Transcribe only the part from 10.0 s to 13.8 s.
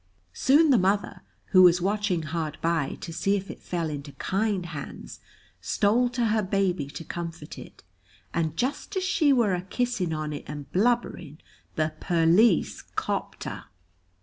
on it and blubbering, the perlice copped her."